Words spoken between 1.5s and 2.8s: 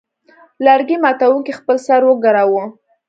خپل سر وګراوه.